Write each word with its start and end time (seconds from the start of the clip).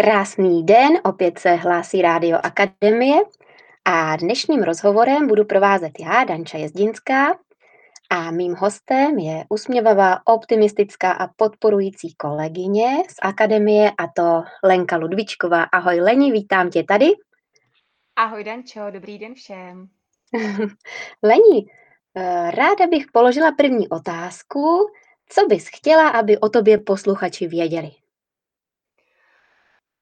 Krásný 0.00 0.66
den, 0.66 0.98
opět 1.04 1.38
se 1.38 1.54
hlásí 1.54 2.02
Rádio 2.02 2.38
Akademie 2.42 3.20
a 3.84 4.16
dnešním 4.16 4.62
rozhovorem 4.62 5.26
budu 5.26 5.44
provázet 5.44 5.92
já, 6.00 6.24
Danča 6.24 6.58
Jezdinská, 6.58 7.38
a 8.10 8.30
mým 8.30 8.54
hostem 8.54 9.18
je 9.18 9.44
usměvavá, 9.48 10.20
optimistická 10.24 11.12
a 11.12 11.28
podporující 11.36 12.14
kolegyně 12.14 12.96
z 13.10 13.14
Akademie 13.22 13.90
a 13.98 14.06
to 14.16 14.42
Lenka 14.64 14.96
Ludvičková. 14.96 15.62
Ahoj 15.62 16.00
Leni, 16.00 16.32
vítám 16.32 16.70
tě 16.70 16.84
tady. 16.84 17.06
Ahoj 18.16 18.44
Dančo, 18.44 18.80
dobrý 18.90 19.18
den 19.18 19.34
všem. 19.34 19.86
Leni, 21.22 21.66
eh, 22.14 22.50
ráda 22.50 22.86
bych 22.86 23.04
položila 23.12 23.52
první 23.52 23.88
otázku. 23.88 24.90
Co 25.28 25.46
bys 25.46 25.68
chtěla, 25.68 26.08
aby 26.08 26.38
o 26.38 26.48
tobě 26.48 26.78
posluchači 26.78 27.46
věděli? 27.46 27.99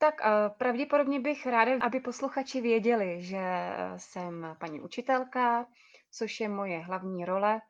Tak 0.00 0.14
pravděpodobně 0.58 1.20
bych 1.20 1.46
ráda, 1.46 1.73
aby 1.80 2.00
posluchači 2.00 2.60
věděli, 2.60 3.23
že 3.23 3.38
eh, 3.38 3.92
jsem 3.96 4.56
paní 4.60 4.80
učitelka, 4.80 5.66
což 6.10 6.40
je 6.40 6.48
moje 6.48 6.78
hlavní 6.78 7.24
role. 7.24 7.60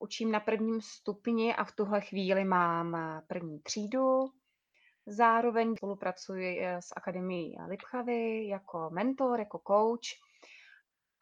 Učím 0.00 0.30
na 0.30 0.40
prvním 0.40 0.80
stupni 0.80 1.54
a 1.54 1.64
v 1.64 1.72
tuhle 1.72 2.00
chvíli 2.00 2.44
mám 2.44 2.94
eh, 2.94 3.22
první 3.26 3.60
třídu. 3.60 4.24
Zároveň 5.06 5.76
spolupracuji 5.76 6.66
s 6.66 6.92
Akademií 6.96 7.56
Lipchavy 7.68 8.48
jako 8.48 8.90
mentor, 8.92 9.38
jako 9.40 9.60
coach. 9.66 10.18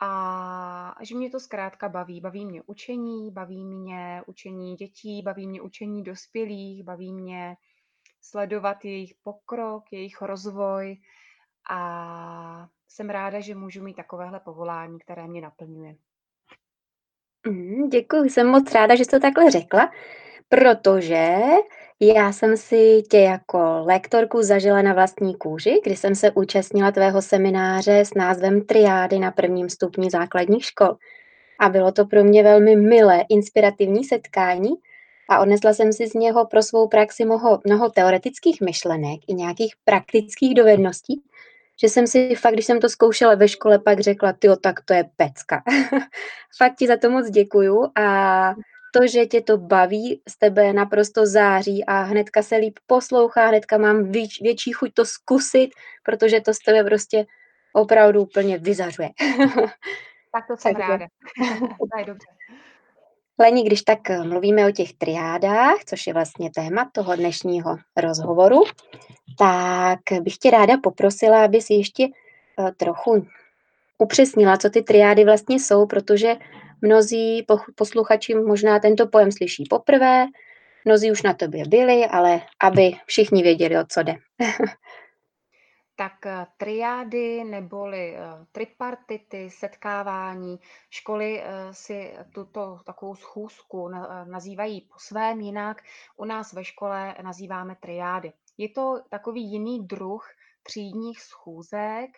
A 0.01 0.95
že 1.03 1.15
mě 1.15 1.31
to 1.31 1.41
zkrátka 1.41 1.89
baví. 1.89 2.21
Baví 2.21 2.47
mě 2.47 2.63
učení, 2.67 3.31
baví 3.31 3.65
mě 3.65 4.23
učení 4.27 4.77
dětí, 4.77 5.23
baví 5.23 5.47
mě 5.47 5.63
učení 5.63 6.03
dospělých, 6.03 6.85
baví 6.85 7.13
mě 7.13 7.57
sledovat 8.25 8.85
jejich 8.85 9.15
pokrok, 9.23 9.93
jejich 9.93 10.23
rozvoj 10.23 10.97
a 11.71 12.69
jsem 12.89 13.11
ráda, 13.11 13.41
že 13.41 13.55
můžu 13.55 13.83
mít 13.83 13.95
takovéhle 13.95 14.41
povolání, 14.41 14.99
které 14.99 15.27
mě 15.27 15.41
naplňuje. 15.41 15.97
Mm, 17.47 17.89
děkuji, 17.89 18.31
jsem 18.31 18.49
moc 18.49 18.73
ráda, 18.73 18.95
že 18.95 19.05
jsi 19.05 19.11
to 19.11 19.21
takhle 19.21 19.51
řekla, 19.51 19.91
protože 20.49 21.37
já 22.01 22.33
jsem 22.33 22.57
si 22.57 23.03
tě 23.11 23.19
jako 23.19 23.83
lektorku 23.85 24.43
zažila 24.43 24.83
na 24.83 24.93
vlastní 24.93 25.35
kůži, 25.35 25.81
kdy 25.85 25.97
jsem 25.97 26.15
se 26.15 26.31
účastnila 26.31 26.93
tvého 26.93 27.23
semináře 27.23 28.01
s 28.01 28.15
názvem 28.15 28.65
Triády 28.65 29.19
na 29.19 29.31
prvním 29.31 29.69
stupni 29.69 30.11
základních 30.11 30.65
škol. 30.65 30.97
A 31.61 31.69
bylo 31.69 31.93
to 31.93 32.07
pro 32.07 32.25
mě 32.25 32.43
velmi 32.43 32.77
milé, 32.77 33.25
inspirativní 33.29 34.05
setkání, 34.05 34.71
a 35.31 35.41
odnesla 35.41 35.75
jsem 35.75 35.93
si 35.93 36.07
z 36.07 36.15
něho 36.15 36.47
pro 36.47 36.63
svou 36.63 36.89
praxi 36.89 37.25
mnoho, 37.25 37.61
mnoho 37.65 37.91
teoretických 37.91 38.61
myšlenek 38.61 39.21
i 39.29 39.35
nějakých 39.35 39.75
praktických 39.85 40.55
dovedností, 40.55 41.23
že 41.83 41.89
jsem 41.89 42.07
si 42.07 42.35
fakt, 42.35 42.53
když 42.53 42.67
jsem 42.67 42.81
to 42.81 42.89
zkoušela 42.89 43.35
ve 43.35 43.49
škole, 43.49 43.79
pak 43.79 44.01
řekla, 44.01 44.33
ty 44.33 44.49
tak 44.61 44.81
to 44.85 44.95
je 44.95 45.05
pecka. 45.17 45.63
fakt 46.59 46.77
ti 46.79 46.87
za 46.87 46.97
to 46.97 47.11
moc 47.11 47.31
děkuju 47.31 47.91
a 47.95 48.55
to, 48.95 49.07
že 49.07 49.27
tě 49.27 49.41
to 49.41 49.59
baví, 49.59 50.23
z 50.29 50.39
tebe 50.39 50.73
naprosto 50.73 51.27
září 51.27 51.85
a 51.85 52.03
hnedka 52.03 52.43
se 52.43 52.57
líp 52.57 52.79
poslouchá, 52.87 53.47
hnedka 53.47 53.79
mám 53.79 54.13
věč, 54.13 54.41
větší 54.41 54.73
chuť 54.73 54.95
to 54.95 55.05
zkusit, 55.05 55.71
protože 56.03 56.41
to 56.41 56.55
z 56.55 56.59
tebe 56.59 56.85
prostě 56.85 57.27
opravdu 57.73 58.23
úplně 58.23 58.59
vyzařuje. 58.59 59.09
tak 60.33 60.47
to 60.49 60.57
jsem 60.57 60.75
ráda. 60.77 61.07
to 61.61 61.99
je 61.99 62.05
dobře. 62.05 62.27
Leni, 63.39 63.63
když 63.63 63.83
tak 63.83 64.11
eh, 64.11 64.25
mluvíme 64.25 64.69
o 64.69 64.71
těch 64.71 64.93
triádách, 64.93 65.85
což 65.85 66.07
je 66.07 66.13
vlastně 66.13 66.51
téma 66.51 66.91
toho 66.93 67.17
dnešního 67.17 67.77
rozhovoru, 67.97 68.65
tak 69.39 70.01
bych 70.21 70.37
tě 70.37 70.51
ráda 70.51 70.75
poprosila, 70.83 71.45
aby 71.45 71.61
si 71.61 71.75
ještě 71.75 72.05
eh, 72.05 72.73
trochu 72.77 73.27
upřesnila, 73.99 74.57
co 74.57 74.71
ty 74.71 74.83
triády 74.83 75.25
vlastně 75.25 75.61
jsou, 75.61 75.87
protože 75.87 76.37
mnozí 76.83 77.47
posluchači 77.75 78.35
možná 78.35 78.79
tento 78.79 79.07
pojem 79.07 79.33
slyší 79.33 79.65
poprvé, 79.71 80.27
mnozí 80.85 81.13
už 81.13 81.23
na 81.23 81.35
tobě 81.35 81.65
byli, 81.69 82.07
ale 82.07 82.41
aby 82.63 82.93
všichni 83.07 83.43
věděli, 83.43 83.79
o 83.79 83.85
co 83.89 84.03
jde. 84.03 84.15
Tak 85.97 86.27
eh, 86.27 86.47
triády 86.57 87.45
neboli 87.45 88.17
eh, 88.17 88.47
tripartity, 88.53 89.51
setkávání, 89.51 90.59
školy 90.91 91.43
eh, 91.43 91.75
si 91.75 92.15
tuto 92.35 92.81
takovou 92.87 93.15
schůzku 93.15 93.89
nazývají 94.25 94.81
po 94.81 94.99
svém, 94.99 95.41
jinak 95.41 95.83
u 96.17 96.25
nás 96.25 96.53
ve 96.53 96.65
škole 96.65 97.15
nazýváme 97.23 97.77
triády. 97.77 98.33
Je 98.59 98.69
to 98.69 99.01
takový 99.11 99.53
jiný 99.53 99.87
druh 99.87 100.29
třídních 100.63 101.21
schůzek, 101.21 102.11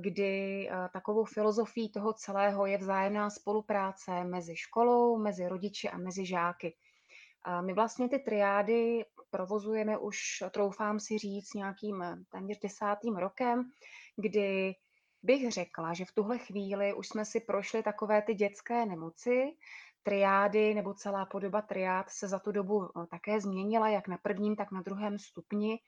kdy 0.00 0.68
takovou 0.92 1.24
filozofií 1.24 1.88
toho 1.90 2.12
celého 2.12 2.66
je 2.66 2.78
vzájemná 2.78 3.30
spolupráce 3.30 4.24
mezi 4.24 4.56
školou, 4.56 5.18
mezi 5.18 5.48
rodiči 5.48 5.88
a 5.88 5.98
mezi 5.98 6.26
žáky. 6.26 6.74
My 7.60 7.74
vlastně 7.74 8.08
ty 8.08 8.18
triády 8.18 9.04
provozujeme 9.30 9.98
už, 9.98 10.18
troufám 10.50 11.00
si 11.00 11.18
říct, 11.18 11.54
nějakým 11.54 12.02
eh, 12.02 12.16
téměř 12.28 12.58
desátým 12.58 13.16
rokem, 13.16 13.70
kdy 14.16 14.74
bych 15.22 15.52
řekla, 15.52 15.94
že 15.94 16.04
v 16.04 16.12
tuhle 16.12 16.38
chvíli 16.38 16.94
už 16.94 17.08
jsme 17.08 17.24
si 17.24 17.40
prošli 17.40 17.82
takové 17.82 18.22
ty 18.22 18.34
dětské 18.34 18.86
nemoci, 18.86 19.56
triády 20.02 20.74
nebo 20.74 20.94
celá 20.94 21.26
podoba 21.26 21.62
triád 21.62 22.10
se 22.10 22.28
za 22.28 22.38
tu 22.38 22.52
dobu 22.52 22.84
eh, 22.84 23.06
také 23.06 23.40
změnila, 23.40 23.88
jak 23.88 24.08
na 24.08 24.18
prvním, 24.18 24.56
tak 24.56 24.72
na 24.72 24.82
druhém 24.82 25.18
stupni. 25.18 25.78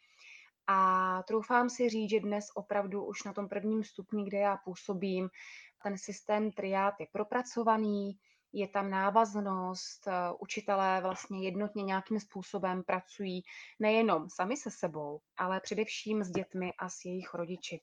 A 0.66 1.22
troufám 1.22 1.70
si 1.70 1.88
říct, 1.88 2.10
že 2.10 2.20
dnes 2.20 2.46
opravdu 2.54 3.04
už 3.04 3.24
na 3.24 3.32
tom 3.32 3.48
prvním 3.48 3.84
stupni, 3.84 4.24
kde 4.24 4.38
já 4.38 4.56
působím, 4.56 5.28
ten 5.82 5.98
systém 5.98 6.52
triád 6.52 6.94
je 7.00 7.06
propracovaný, 7.12 8.18
je 8.52 8.68
tam 8.68 8.90
návaznost, 8.90 10.08
eh, 10.08 10.12
učitelé 10.38 11.00
vlastně 11.00 11.44
jednotně 11.44 11.82
nějakým 11.82 12.20
způsobem 12.20 12.82
pracují 12.82 13.42
nejenom 13.78 14.28
sami 14.28 14.56
se 14.56 14.70
sebou, 14.70 15.20
ale 15.36 15.60
především 15.60 16.24
s 16.24 16.30
dětmi 16.30 16.72
a 16.78 16.88
s 16.88 17.04
jejich 17.04 17.34
rodiči. 17.34 17.80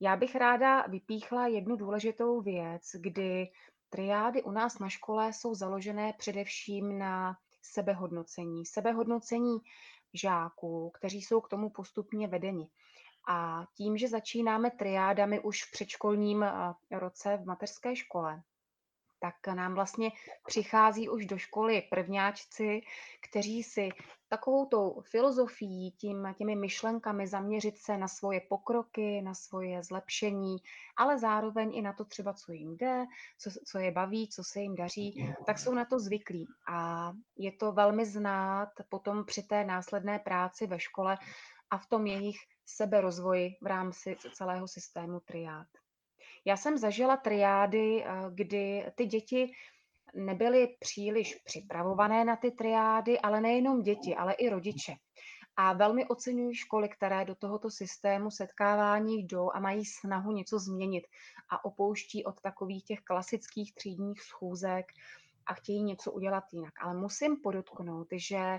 Já 0.00 0.16
bych 0.16 0.36
ráda 0.36 0.82
vypíchla 0.82 1.46
jednu 1.46 1.76
důležitou 1.76 2.40
věc, 2.40 2.82
kdy 3.00 3.48
triády 3.90 4.42
u 4.42 4.50
nás 4.50 4.78
na 4.78 4.88
škole 4.88 5.32
jsou 5.32 5.54
založené 5.54 6.12
především 6.18 6.98
na 6.98 7.36
sebehodnocení. 7.62 8.66
Sebehodnocení 8.66 9.58
žáků, 10.14 10.90
kteří 10.94 11.22
jsou 11.22 11.40
k 11.40 11.48
tomu 11.48 11.70
postupně 11.70 12.28
vedeni. 12.28 12.68
A 13.28 13.66
tím, 13.76 13.96
že 13.96 14.08
začínáme 14.08 14.70
triádami 14.70 15.40
už 15.40 15.64
v 15.64 15.70
předškolním 15.70 16.42
eh, 16.42 16.74
roce 16.98 17.36
v 17.36 17.46
mateřské 17.46 17.96
škole, 17.96 18.42
tak 19.20 19.54
nám 19.54 19.74
vlastně 19.74 20.10
přichází 20.46 21.08
už 21.08 21.26
do 21.26 21.38
školy 21.38 21.82
prvňáčci, 21.90 22.80
kteří 23.30 23.62
si 23.62 23.88
takovou 24.28 24.66
tou 24.66 25.00
filozofií, 25.00 25.90
tím, 25.90 26.34
těmi 26.38 26.56
myšlenkami 26.56 27.26
zaměřit 27.26 27.78
se 27.78 27.96
na 27.96 28.08
svoje 28.08 28.40
pokroky, 28.40 29.22
na 29.22 29.34
svoje 29.34 29.82
zlepšení, 29.82 30.56
ale 30.96 31.18
zároveň 31.18 31.76
i 31.76 31.82
na 31.82 31.92
to 31.92 32.04
třeba, 32.04 32.34
co 32.34 32.52
jim 32.52 32.76
jde, 32.76 33.04
co, 33.38 33.50
co 33.66 33.78
je 33.78 33.90
baví, 33.90 34.28
co 34.28 34.44
se 34.44 34.60
jim 34.60 34.74
daří, 34.74 35.34
tak 35.46 35.58
jsou 35.58 35.74
na 35.74 35.84
to 35.84 35.98
zvyklí. 35.98 36.46
A 36.68 37.12
je 37.36 37.52
to 37.52 37.72
velmi 37.72 38.06
znát 38.06 38.68
potom 38.88 39.24
při 39.24 39.42
té 39.42 39.64
následné 39.64 40.18
práci 40.18 40.66
ve 40.66 40.80
škole 40.80 41.18
a 41.70 41.78
v 41.78 41.86
tom 41.86 42.06
jejich 42.06 42.36
seberozvoji 42.66 43.50
v 43.62 43.66
rámci 43.66 44.16
celého 44.34 44.68
systému 44.68 45.20
triád. 45.20 45.66
Já 46.48 46.56
jsem 46.56 46.78
zažila 46.78 47.16
triády, 47.16 48.04
eh, 48.04 48.08
kdy 48.34 48.84
ty 48.94 49.06
děti 49.06 49.52
nebyly 50.14 50.76
příliš 50.80 51.34
připravované 51.34 52.24
na 52.24 52.36
ty 52.36 52.50
triády, 52.50 53.20
ale 53.20 53.40
nejenom 53.40 53.82
děti, 53.82 54.16
ale 54.16 54.32
i 54.32 54.48
rodiče. 54.48 54.92
A 55.56 55.72
velmi 55.72 56.06
oceňuji 56.06 56.54
školy, 56.54 56.88
které 56.88 57.24
do 57.24 57.34
tohoto 57.34 57.70
systému 57.70 58.30
setkávání 58.30 59.22
jdou 59.22 59.50
a 59.54 59.60
mají 59.60 59.84
snahu 59.84 60.32
něco 60.32 60.58
změnit 60.58 61.04
a 61.50 61.64
opouští 61.64 62.24
od 62.24 62.40
takových 62.40 62.84
těch 62.84 63.00
klasických 63.00 63.74
třídních 63.74 64.22
schůzek 64.22 64.86
a 65.46 65.54
chtějí 65.54 65.82
něco 65.82 66.12
udělat 66.12 66.44
jinak. 66.52 66.72
Ale 66.80 66.94
musím 66.94 67.36
podotknout, 67.36 68.08
že 68.12 68.58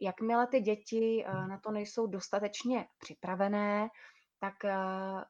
jakmile 0.00 0.46
ty 0.46 0.60
děti 0.60 1.24
eh, 1.26 1.32
na 1.32 1.58
to 1.58 1.70
nejsou 1.70 2.06
dostatečně 2.06 2.86
připravené, 2.98 3.88
tak 4.38 4.64
eh, 4.64 4.74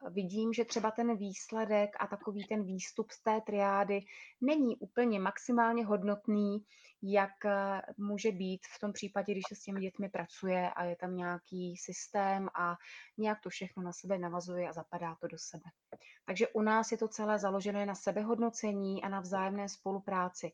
vidím, 0.09 0.53
že 0.53 0.65
třeba 0.65 0.91
ten 0.91 1.17
výsledek 1.17 1.89
a 1.99 2.07
takový 2.07 2.47
ten 2.47 2.63
výstup 2.63 3.11
z 3.11 3.21
té 3.23 3.41
triády 3.41 3.99
není 4.41 4.75
úplně 4.75 5.19
maximálně 5.19 5.85
hodnotný, 5.85 6.65
jak 7.03 7.45
eh, 7.45 7.81
může 7.97 8.31
být 8.31 8.61
v 8.75 8.79
tom 8.79 8.93
případě, 8.93 9.31
když 9.31 9.43
se 9.49 9.55
s 9.55 9.61
těmi 9.61 9.81
dětmi 9.81 10.09
pracuje 10.09 10.69
a 10.69 10.83
je 10.83 10.95
tam 10.95 11.15
nějaký 11.15 11.77
systém 11.77 12.49
a 12.59 12.75
nějak 13.17 13.41
to 13.41 13.49
všechno 13.49 13.83
na 13.83 13.93
sebe 13.93 14.17
navazuje 14.17 14.69
a 14.69 14.73
zapadá 14.73 15.15
to 15.21 15.27
do 15.27 15.37
sebe. 15.39 15.69
Takže 16.25 16.47
u 16.47 16.61
nás 16.61 16.91
je 16.91 16.97
to 16.97 17.07
celé 17.07 17.39
založené 17.39 17.85
na 17.85 17.95
sebehodnocení 17.95 19.03
a 19.03 19.09
na 19.09 19.19
vzájemné 19.19 19.69
spolupráci 19.69 20.51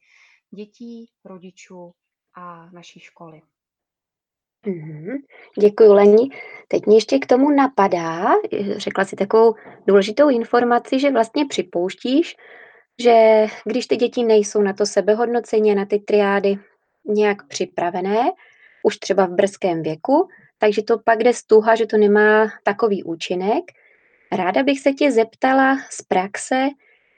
dětí, 0.55 1.11
rodičů 1.25 1.94
a 2.35 2.69
naší 2.71 3.00
školy. 3.00 3.41
Mm-hmm. 4.68 5.18
Děkuji, 5.60 5.94
Leni. 5.94 6.30
Teď 6.68 6.86
mě 6.86 6.98
ještě 6.98 7.19
k 7.19 7.25
tomu 7.25 7.51
napadá, 7.51 8.33
řekla 8.77 9.06
jsi 9.06 9.15
takovou 9.15 9.56
důležitou 9.88 10.30
informaci, 10.30 11.00
že 11.00 11.12
vlastně 11.12 11.45
připouštíš, 11.45 12.36
že 13.01 13.45
když 13.65 13.88
ty 13.88 13.95
děti 13.95 14.24
nejsou 14.24 14.62
na 14.62 14.74
to 14.74 14.86
sebehodnocení 14.86 15.75
na 15.75 15.86
ty 15.86 16.00
triády 16.00 16.56
nějak 17.06 17.48
připravené, 17.48 18.31
už 18.83 18.98
třeba 18.98 19.25
v 19.25 19.31
brzkém 19.31 19.83
věku, 19.83 20.27
takže 20.57 20.83
to 20.83 21.00
pak 21.00 21.24
jde 21.24 21.33
stuha, 21.33 21.75
že 21.75 21.86
to 21.86 21.98
nemá 21.98 22.51
takový 22.63 23.04
účinek. 23.04 23.63
Ráda 24.31 24.63
bych 24.63 24.80
se 24.80 24.94
tě 24.94 25.12
zeptala 25.12 25.77
z 25.89 26.01
praxe, 26.01 26.68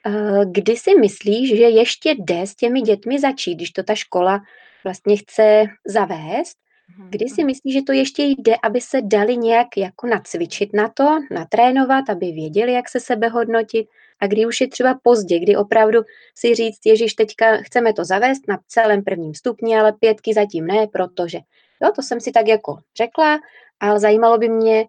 eh, 0.06 0.12
kdy 0.52 0.78
si 0.78 0.92
myslíš, 1.00 1.58
že 1.58 1.64
ještě 1.64 2.16
jde 2.20 2.48
s 2.48 2.56
těmi 2.56 2.82
dětmi 2.82 3.20
začít, 3.20 3.56
když 3.56 3.72
to 3.72 3.84
ta 3.84 3.96
škola 3.96 4.42
vlastně 4.84 5.18
chce 5.18 5.64
zavést, 5.88 6.58
Mhm, 6.58 6.65
kdy 7.10 7.30
si 7.30 7.42
mhm. 7.42 7.46
myslíš, 7.46 7.74
že 7.74 7.82
to 7.82 7.92
ještě 7.92 8.24
jde, 8.24 8.56
aby 8.64 8.82
se 8.82 9.02
dali 9.02 9.38
nějak 9.38 9.68
jako 9.78 10.08
nacvičit 10.08 10.74
na 10.74 10.90
to, 10.90 11.20
natrénovat, 11.32 12.10
aby 12.10 12.32
věděli, 12.32 12.74
jak 12.74 12.90
se 12.90 13.00
sebehodnotit 13.00 13.88
a 14.20 14.28
kdy 14.28 14.46
už 14.46 14.62
je 14.62 14.68
třeba 14.68 15.00
pozdě, 15.04 15.40
kdy 15.40 15.56
opravdu 15.56 16.02
si 16.36 16.56
říct, 16.56 16.86
ježiš, 16.86 17.14
teďka 17.14 17.58
chceme 17.58 17.94
to 17.94 18.06
zavést 18.06 18.48
na 18.48 18.60
celém 18.68 19.04
prvním 19.04 19.34
stupni, 19.34 19.80
ale 19.80 19.94
pětky 19.94 20.34
zatím 20.34 20.68
ne, 20.68 20.88
protože. 20.88 21.40
Jo, 21.82 21.92
to 21.96 22.02
jsem 22.02 22.20
si 22.22 22.32
tak 22.32 22.48
jako 22.48 22.78
řekla, 22.98 23.40
ale 23.80 24.00
zajímalo 24.00 24.38
by 24.38 24.50
mě, 24.50 24.86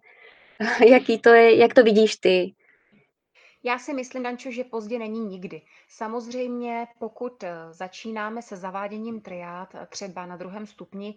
jaký 0.87 1.19
to 1.19 1.29
je, 1.29 1.57
jak 1.57 1.73
to 1.73 1.83
vidíš 1.83 2.15
ty. 2.15 2.53
Já 3.63 3.79
si 3.79 3.93
myslím, 3.93 4.23
Dančo, 4.23 4.51
že 4.51 4.63
pozdě 4.63 4.99
není 4.99 5.19
nikdy. 5.19 5.61
Samozřejmě, 5.89 6.87
pokud 6.99 7.43
eh, 7.43 7.53
začínáme 7.71 8.41
se 8.41 8.55
zaváděním 8.55 9.21
triád 9.21 9.75
eh, 9.75 9.87
třeba 9.89 10.25
na 10.25 10.37
druhém 10.37 10.65
stupni, 10.65 11.15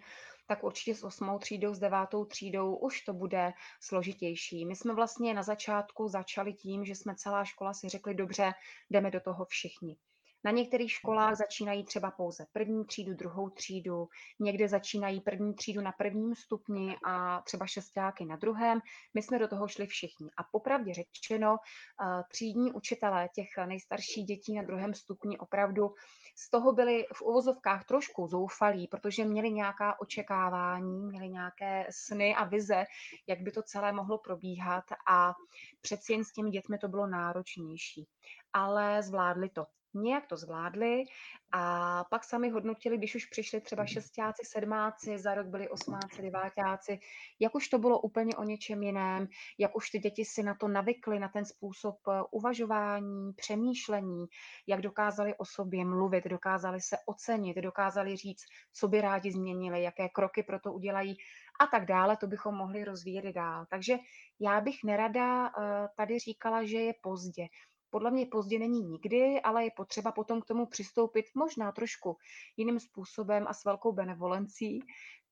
tak 0.51 0.65
určitě 0.65 0.95
s 0.95 1.05
osmou 1.05 1.39
třídou, 1.39 1.75
s 1.75 1.79
devátou 1.79 2.25
třídou 2.25 2.77
už 2.77 3.01
to 3.01 3.13
bude 3.13 3.53
složitější. 3.81 4.67
My 4.67 4.77
jsme 4.77 4.95
vlastně 4.95 5.35
na 5.35 5.43
začátku 5.43 6.09
začali 6.09 6.53
tím, 6.53 6.85
že 6.85 6.95
jsme 6.95 7.15
celá 7.15 7.45
škola 7.45 7.75
si 7.75 7.89
řekli, 7.89 8.15
dobře, 8.15 8.53
jdeme 8.91 9.11
do 9.11 9.21
toho 9.21 9.45
všichni. 9.45 9.97
Na 10.45 10.51
některých 10.51 10.93
školách 10.93 11.37
začínají 11.37 11.85
třeba 11.85 12.11
pouze 12.11 12.47
první 12.53 12.85
třídu, 12.85 13.15
druhou 13.15 13.51
třídu, 13.51 14.09
někde 14.41 14.69
začínají 14.69 15.21
první 15.21 15.55
třídu 15.55 15.81
na 15.81 15.93
prvním 15.93 16.35
stupni 16.35 16.97
a 17.07 17.43
třeba 17.43 17.67
šestáky 17.67 18.25
na 18.25 18.37
druhém. 18.37 18.81
My 19.15 19.23
jsme 19.23 19.39
do 19.39 19.49
toho 19.49 19.69
šli 19.69 19.87
všichni. 19.87 20.31
A 20.37 20.43
popravdě 20.53 20.95
řečeno, 20.95 21.57
eh, 21.57 22.23
třídní 22.31 22.73
učitelé 22.73 23.29
těch 23.35 23.49
nejstarších 23.67 24.25
dětí 24.25 24.55
na 24.55 24.63
druhém 24.63 24.95
stupni 24.95 25.39
opravdu 25.39 25.95
z 26.37 26.51
toho 26.51 26.73
byli 26.73 27.05
v 27.15 27.23
uvozovkách 27.23 27.85
trošku 27.85 28.27
zoufalí, 28.27 28.89
protože 28.89 29.25
měli 29.25 29.51
nějaká 29.51 30.01
očekávání, 30.01 31.07
měli 31.07 31.29
nějaké 31.29 31.87
sny 31.91 32.35
a 32.35 32.45
vize, 32.45 32.85
jak 33.27 33.41
by 33.41 33.53
to 33.53 33.63
celé 33.63 33.93
mohlo 33.93 34.19
probíhat 34.19 34.85
a 35.11 35.35
přeci 35.81 36.13
jen 36.13 36.25
s 36.25 36.33
těmi 36.33 36.51
dětmi 36.51 36.79
to 36.79 36.89
bylo 36.89 37.07
náročnější. 37.07 38.09
Ale 38.53 39.03
zvládli 39.03 39.49
to 39.49 39.67
nějak 39.95 40.27
to 40.27 40.37
zvládli 40.37 41.05
a 41.53 42.05
pak 42.11 42.25
sami 42.25 42.51
hodnotili, 42.51 42.99
když 42.99 43.15
už 43.15 43.27
přišli 43.27 43.61
třeba 43.61 43.87
šestáci, 43.87 44.43
sedmáci, 44.45 45.19
za 45.19 45.35
rok 45.35 45.47
byli 45.47 45.69
osmáci, 45.69 46.23
devátáci, 46.23 46.99
jak 47.41 47.55
už 47.55 47.69
to 47.69 47.79
bylo 47.79 48.01
úplně 48.01 48.37
o 48.37 48.45
něčem 48.45 48.83
jiném, 48.83 49.29
jak 49.59 49.77
už 49.77 49.91
ty 49.91 49.99
děti 49.99 50.25
si 50.25 50.43
na 50.43 50.55
to 50.55 50.69
navykly, 50.69 51.19
na 51.19 51.29
ten 51.29 51.45
způsob 51.45 51.97
eh, 52.09 52.23
uvažování, 52.31 53.33
přemýšlení, 53.33 54.27
jak 54.67 54.81
dokázali 54.81 55.35
o 55.39 55.45
sobě 55.45 55.85
mluvit, 55.85 56.25
dokázali 56.25 56.81
se 56.81 56.97
ocenit, 57.07 57.57
dokázali 57.57 58.17
říct, 58.17 58.45
co 58.73 58.89
by 58.89 59.01
rádi 59.01 59.33
změnili, 59.33 59.83
jaké 59.83 60.09
kroky 60.09 60.43
pro 60.43 60.61
to 60.61 60.73
udělají 60.73 61.17
a 61.61 61.67
tak 61.67 61.87
dále, 61.87 62.17
to 62.17 62.27
bychom 62.27 62.55
mohli 62.55 62.85
rozvíjet 62.85 63.33
dál. 63.33 63.67
Takže 63.71 63.99
já 64.41 64.61
bych 64.61 64.85
nerada 64.85 65.47
eh, 65.47 65.89
tady 65.97 66.19
říkala, 66.19 66.65
že 66.65 66.79
je 66.79 66.95
pozdě. 67.03 67.47
Podle 67.91 68.11
mě 68.11 68.27
pozdě 68.27 68.59
není 68.59 68.83
nikdy, 68.83 69.41
ale 69.41 69.65
je 69.65 69.71
potřeba 69.77 70.13
potom 70.13 70.41
k 70.41 70.47
tomu 70.47 70.67
přistoupit 70.67 71.25
možná 71.35 71.73
trošku 71.73 72.17
jiným 72.57 72.81
způsobem 72.81 73.45
a 73.49 73.55
s 73.55 73.65
velkou 73.65 73.93
benevolencí, 73.93 74.81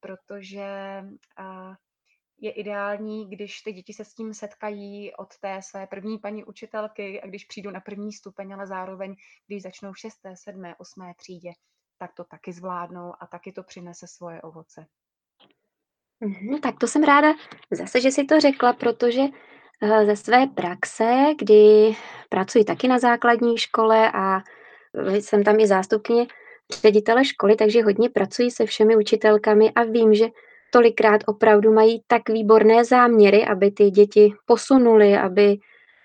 protože 0.00 1.02
je 2.40 2.50
ideální, 2.50 3.30
když 3.30 3.60
ty 3.60 3.72
děti 3.72 3.92
se 3.92 4.04
s 4.04 4.14
tím 4.14 4.34
setkají 4.34 5.14
od 5.14 5.38
té 5.38 5.62
své 5.62 5.86
první 5.86 6.18
paní 6.18 6.44
učitelky 6.44 7.20
a 7.20 7.26
když 7.26 7.44
přijdou 7.44 7.70
na 7.70 7.80
první 7.80 8.12
stupeň, 8.12 8.54
ale 8.54 8.66
zároveň, 8.66 9.14
když 9.46 9.62
začnou 9.62 9.92
v 9.92 9.98
šesté, 9.98 10.36
sedmé, 10.36 10.76
osmé 10.76 11.14
třídě, 11.16 11.50
tak 11.98 12.14
to 12.14 12.24
taky 12.24 12.52
zvládnou 12.52 13.12
a 13.20 13.26
taky 13.26 13.52
to 13.52 13.62
přinese 13.62 14.06
svoje 14.06 14.42
ovoce. 14.42 14.86
Mhm, 16.20 16.60
tak 16.60 16.78
to 16.78 16.86
jsem 16.86 17.02
ráda 17.02 17.28
zase, 17.70 18.00
že 18.00 18.08
jsi 18.08 18.24
to 18.24 18.40
řekla, 18.40 18.72
protože 18.72 19.22
ze 20.06 20.16
své 20.16 20.46
praxe, 20.46 21.24
kdy 21.38 21.96
pracuji 22.28 22.64
taky 22.64 22.88
na 22.88 22.98
základní 22.98 23.58
škole 23.58 24.10
a 24.14 24.42
jsem 25.10 25.44
tam 25.44 25.60
i 25.60 25.66
zástupkyně 25.66 26.26
ředitele 26.82 27.24
školy, 27.24 27.56
takže 27.56 27.82
hodně 27.82 28.08
pracuji 28.08 28.50
se 28.50 28.66
všemi 28.66 28.96
učitelkami 28.96 29.70
a 29.70 29.84
vím, 29.84 30.14
že 30.14 30.26
tolikrát 30.70 31.20
opravdu 31.26 31.72
mají 31.72 32.02
tak 32.06 32.28
výborné 32.28 32.84
záměry, 32.84 33.46
aby 33.46 33.70
ty 33.70 33.90
děti 33.90 34.32
posunuli, 34.46 35.16
aby, 35.16 35.56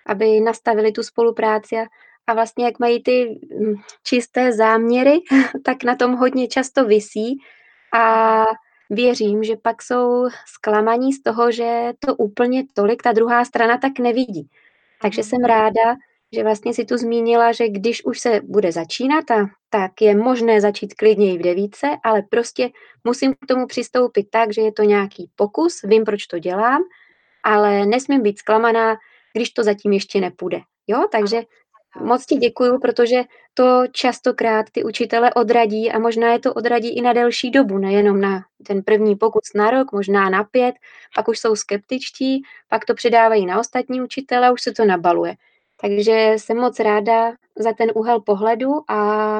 aby 0.06 0.40
nastavili 0.40 0.92
tu 0.92 1.04
spolupráci 1.04 1.76
a, 1.76 1.86
a 2.28 2.34
vlastně 2.34 2.66
jak 2.66 2.80
mají 2.80 3.04
ty 3.04 3.40
hm, 3.60 3.76
čisté 4.04 4.54
záměry, 4.54 5.19
tak 5.66 5.84
na 5.84 5.96
tom 5.96 6.14
hodně 6.14 6.48
často 6.48 6.86
visí. 6.86 7.38
A 7.94 8.46
Věřím, 8.94 9.44
že 9.44 9.56
pak 9.57 9.81
jsou 9.81 10.28
zklamaní 10.48 11.13
z 11.13 11.24
toho, 11.24 11.51
že 11.51 11.92
to 12.00 12.16
úplně 12.16 12.63
tolik 12.74 13.04
ta 13.04 13.12
druhá 13.12 13.45
strana 13.45 13.78
tak 13.78 14.00
nevidí. 14.00 14.50
Takže 15.01 15.22
Mhm, 15.22 15.28
jsem 15.30 15.44
ráda, 15.45 15.95
že 16.34 16.44
vlastně 16.44 16.74
si 16.74 16.86
tu 16.86 16.98
zmínila, 16.98 17.51
že 17.51 17.69
když 17.69 18.06
už 18.06 18.19
se 18.19 18.42
bude 18.44 18.72
začínat, 18.72 19.31
a 19.31 19.45
tak 19.69 20.01
je 20.01 20.16
možné 20.16 20.62
začít 20.62 20.94
klidně 20.94 21.34
i 21.34 21.38
v 21.38 21.42
devíce, 21.42 21.88
ale 22.04 22.22
prostě 22.22 22.69
musím 23.04 23.34
k 23.34 23.48
tomu 23.48 23.68
přistoupit 23.68 24.28
tak, 24.31 24.54
že 24.54 24.62
je 24.62 24.72
to 24.74 24.84
nějaký 24.84 25.30
pokus, 25.36 25.81
vím, 25.84 26.04
proč 26.06 26.28
to 26.28 26.40
dělám, 26.40 26.84
ale 27.44 27.86
nesmím 27.86 28.22
být 28.22 28.40
zklamaná, 28.40 28.95
když 29.34 29.50
to 29.51 29.63
zatím 29.63 29.94
ještě 29.94 30.22
nepůjde. 30.22 30.62
Jo, 30.88 31.07
takže 31.12 31.38
tak, 31.38 31.48
Moc 32.01 32.25
ti 32.25 32.36
děkuju, 32.36 32.80
protože 32.80 33.24
to 33.54 33.84
častokrát 33.92 34.66
ty 34.72 34.84
učitele 34.84 35.34
odradí 35.34 35.92
a 35.92 36.00
možná 36.00 36.34
je 36.34 36.40
to 36.40 36.54
odradí 36.54 36.90
i 36.90 37.01
na 37.01 37.13
delší 37.13 37.51
dobu, 37.51 37.78
nejenom 37.78 38.22
na 38.22 38.45
ten 38.68 38.84
první 38.84 39.16
pokus 39.16 39.54
na 39.56 39.72
rok, 39.72 39.92
možná 39.92 40.30
na 40.30 40.44
pět, 40.44 40.75
pak 41.16 41.28
už 41.28 41.40
jsou 41.40 41.56
skeptičtí, 41.56 42.44
pak 42.69 42.86
to 42.86 42.94
předávají 42.94 43.45
na 43.45 43.60
ostatní 43.60 44.02
učitele 44.02 44.47
a 44.47 44.52
už 44.52 44.62
se 44.62 44.71
to 44.71 44.85
nabaluje. 44.85 45.35
Takže 45.81 46.33
jsem 46.38 46.57
moc 46.57 46.80
ráda 46.80 47.33
za 47.56 47.73
ten 47.73 47.92
úhel 47.95 48.21
pohledu 48.21 48.92
a 48.92 49.40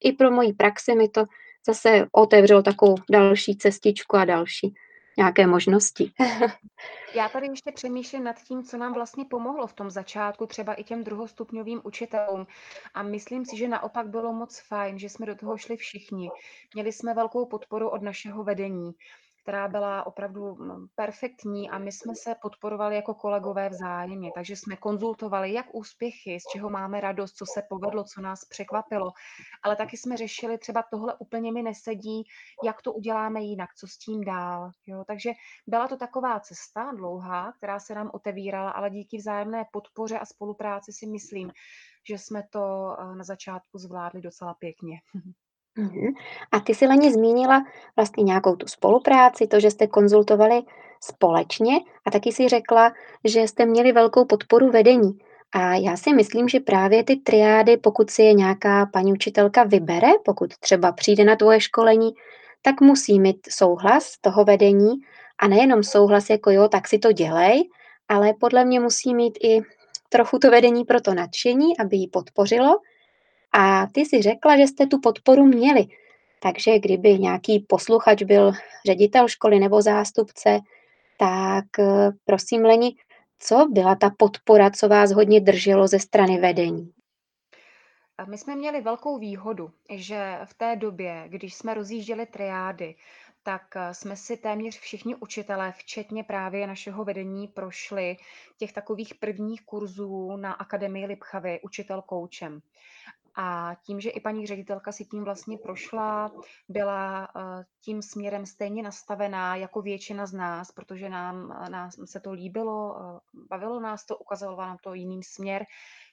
i 0.00 0.12
pro 0.12 0.30
moji 0.30 0.52
praxi 0.52 0.94
mi 0.94 1.08
to 1.08 1.24
zase 1.66 2.06
otevřelo 2.12 2.62
takovou 2.62 2.94
další 3.10 3.56
cestičku 3.56 4.16
a 4.16 4.24
další 4.24 4.74
nějaké 5.16 5.46
možnosti. 5.46 6.12
Já 7.14 7.28
tady 7.28 7.46
ještě 7.46 7.72
přemýšlím 7.72 8.24
nad 8.24 8.36
tím, 8.42 8.64
co 8.64 8.76
nám 8.76 8.94
vlastně 8.94 9.24
pomohlo 9.24 9.66
v 9.66 9.72
tom 9.72 9.90
začátku, 9.90 10.46
třeba 10.46 10.74
i 10.74 10.84
těm 10.84 11.04
druhostupňovým 11.04 11.80
učitelům. 11.84 12.46
A 12.94 13.02
myslím 13.02 13.44
si, 13.44 13.56
že 13.56 13.68
naopak 13.68 14.08
bylo 14.08 14.32
moc 14.32 14.60
fajn, 14.60 14.98
že 14.98 15.08
jsme 15.08 15.26
do 15.26 15.34
toho 15.34 15.58
šli 15.58 15.76
všichni. 15.76 16.30
Měli 16.74 16.92
jsme 16.92 17.14
velkou 17.14 17.46
podporu 17.46 17.88
od 17.88 18.02
našeho 18.02 18.44
vedení 18.44 18.94
která 19.44 19.68
byla 19.68 20.06
opravdu 20.06 20.54
mm, 20.54 20.86
perfektní 20.94 21.70
a 21.70 21.78
my 21.78 21.92
jsme 21.92 22.14
se 22.14 22.34
podporovali 22.42 22.96
jako 22.96 23.14
kolegové 23.14 23.68
vzájemně, 23.68 24.30
takže 24.34 24.56
jsme 24.56 24.76
konzultovali 24.76 25.52
jak 25.52 25.66
úspěchy, 25.74 26.40
z 26.40 26.52
čeho 26.52 26.70
máme 26.70 27.00
radost, 27.00 27.32
co 27.32 27.46
se 27.46 27.62
povedlo, 27.68 28.04
co 28.04 28.20
nás 28.20 28.44
překvapilo, 28.44 29.12
ale 29.62 29.76
taky 29.76 29.96
jsme 29.96 30.16
řešili 30.16 30.58
třeba 30.58 30.84
tohle 30.90 31.14
úplně 31.18 31.52
mi 31.52 31.62
nesedí, 31.62 32.22
jak 32.64 32.82
to 32.82 32.92
uděláme 32.92 33.40
jinak, 33.40 33.74
co 33.74 33.86
s 33.86 33.98
tím 33.98 34.24
dál. 34.24 34.70
Jo? 34.86 35.04
Takže 35.06 35.32
byla 35.66 35.88
to 35.88 35.96
taková 35.96 36.40
cesta 36.40 36.92
dlouhá, 36.96 37.52
která 37.52 37.80
se 37.80 37.94
nám 37.94 38.10
otevírala, 38.14 38.70
ale 38.70 38.90
díky 38.90 39.16
vzájemné 39.16 39.64
podpoře 39.72 40.18
a 40.18 40.26
spolupráci 40.26 40.92
si 40.92 41.06
myslím, 41.06 41.50
že 42.08 42.18
jsme 42.18 42.42
to 42.50 42.96
eh, 42.98 43.16
na 43.16 43.24
začátku 43.24 43.78
zvládli 43.78 44.20
docela 44.20 44.54
pěkně. 44.54 45.00
Mhm. 45.76 46.14
A 46.52 46.60
ty 46.60 46.74
jsi 46.74 46.86
Leni 46.86 47.12
zmínila 47.12 47.64
vlastně 47.96 48.24
nějakou 48.24 48.56
tu 48.56 48.66
spolupráci, 48.66 49.46
to, 49.46 49.60
že 49.60 49.70
jste 49.70 49.86
konzultovali 49.86 50.62
společně 51.00 51.74
a 52.06 52.10
taky 52.10 52.32
si 52.32 52.48
řekla, 52.48 52.92
že 53.24 53.40
jste 53.40 53.66
měli 53.66 53.92
velkou 53.92 54.24
podporu 54.24 54.70
vedení. 54.70 55.18
A 55.52 55.74
já 55.74 55.96
si 55.96 56.14
myslím, 56.14 56.48
že 56.48 56.60
právě 56.60 57.04
ty 57.04 57.16
triády, 57.16 57.76
pokud 57.76 58.10
si 58.10 58.22
je 58.22 58.32
nějaká 58.32 58.86
paní 58.86 59.12
učitelka 59.12 59.64
vybere, 59.64 60.08
pokud 60.24 60.56
třeba 60.58 60.92
přijde 60.92 61.24
na 61.24 61.36
tvoje 61.36 61.60
školení, 61.60 62.14
tak 62.62 62.80
musí 62.80 63.20
mít 63.20 63.38
souhlas 63.50 64.18
toho 64.20 64.44
vedení 64.44 64.92
a 65.38 65.48
nejenom 65.48 65.82
souhlas 65.82 66.30
jako 66.30 66.50
jo, 66.50 66.68
tak 66.68 66.88
si 66.88 66.98
to 66.98 67.12
dělej, 67.12 67.68
ale 68.08 68.32
podle 68.40 68.64
mě 68.64 68.80
musí 68.80 69.14
mít 69.14 69.38
i 69.42 69.60
trochu 70.08 70.38
to 70.38 70.50
vedení 70.50 70.84
pro 70.84 71.00
to 71.00 71.14
nadšení, 71.14 71.78
aby 71.78 71.96
ji 71.96 72.08
podpořilo 72.08 72.80
a 73.58 73.86
ty 73.86 74.04
si 74.04 74.22
řekla, 74.22 74.56
že 74.56 74.62
jste 74.62 74.86
tu 74.86 75.00
podporu 75.00 75.44
měli. 75.44 75.86
Takže 76.42 76.78
kdyby 76.78 77.18
nějaký 77.18 77.60
posluchač 77.60 78.22
byl 78.22 78.52
ředitel 78.86 79.28
školy 79.28 79.60
nebo 79.60 79.82
zástupce, 79.82 80.60
Tak, 81.16 81.78
eh, 81.78 82.10
prosím 82.24 82.64
Leni, 82.64 82.96
co 83.38 83.66
byla 83.70 83.94
ta 83.94 84.10
podpora, 84.10 84.70
co 84.70 84.88
vás 84.88 85.12
hodně 85.12 85.40
drželo 85.40 85.88
ze 85.88 85.98
strany 85.98 86.40
vedení? 86.40 86.92
My 88.28 88.38
jsme 88.38 88.56
měli 88.56 88.80
velkou 88.80 89.18
výhodu, 89.18 89.70
že 89.90 90.38
v 90.44 90.54
té 90.54 90.76
době, 90.76 91.24
když 91.28 91.54
jsme 91.54 91.74
rozjížděli 91.74 92.26
triády, 92.26 92.94
tak 93.42 93.76
eh, 93.76 93.94
jsme 93.94 94.16
si 94.16 94.36
téměř 94.36 94.78
všichni 94.78 95.14
učitelé, 95.14 95.72
včetně 95.76 96.24
právě 96.24 96.66
našeho 96.66 97.04
vedení, 97.04 97.48
prošli 97.48 98.16
těch 98.58 98.72
takových 98.72 99.14
prvních 99.14 99.62
kurzů 99.62 100.36
na 100.36 100.52
Akademii 100.52 101.06
Lipchavy 101.06 101.60
učitel 101.62 102.02
koučem. 102.02 102.62
A 103.36 103.76
tím, 103.82 104.00
že 104.00 104.10
i 104.10 104.20
paní 104.20 104.46
ředitelka 104.46 104.92
si 104.92 105.04
tím 105.04 105.24
vlastně 105.24 105.58
prošla, 105.58 106.32
byla 106.68 107.28
eh, 107.36 107.64
tím 107.80 108.02
směrem 108.02 108.46
stejně 108.46 108.82
nastavená 108.82 109.56
jako 109.56 109.82
většina 109.82 110.26
z 110.26 110.32
nás, 110.32 110.72
protože 110.72 111.08
nám, 111.08 111.52
eh, 111.66 111.70
nás 111.70 111.94
se 112.04 112.20
to 112.20 112.32
líbilo, 112.32 112.96
eh, 112.96 113.20
bavilo 113.50 113.80
nás 113.80 114.06
to, 114.06 114.16
ukazovalo 114.16 114.60
nám 114.60 114.76
to 114.82 114.94
jiný 114.94 115.22
směr, 115.22 115.64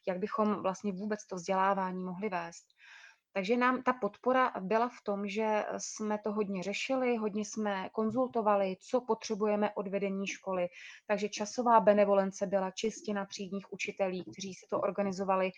jak 0.07 0.19
bychom 0.19 0.61
vlastně 0.61 0.91
vůbec 0.91 1.25
to 1.25 1.35
vzdělávání 1.35 2.03
mohli 2.03 2.29
vést. 2.29 2.65
Takže 3.33 3.57
nám 3.57 3.83
ta 3.83 3.93
podpora 3.93 4.51
byla 4.59 4.89
v 4.89 5.03
tom, 5.03 5.27
že 5.27 5.65
jsme 5.77 6.17
to 6.17 6.31
hodně 6.31 6.63
řešili, 6.63 7.17
hodně 7.17 7.45
jsme 7.45 7.89
konzultovali, 7.91 8.77
co 8.89 9.01
potřebujeme 9.01 9.71
od 9.75 9.87
vedení 9.87 10.27
školy. 10.27 10.67
Takže 11.07 11.29
časová 11.29 11.79
benevolence 11.79 12.47
byla 12.47 12.71
čistě 12.71 13.13
na 13.13 13.25
třídních 13.25 13.73
učitelích, 13.73 14.23
kteří 14.31 14.53
si 14.53 14.65
to 14.69 14.79
organizovali 14.79 15.51